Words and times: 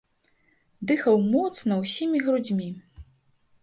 Дыхаў 0.93 1.15
моцна 1.35 1.73
ўсімі 1.85 2.17
грудзьмі. 2.27 2.69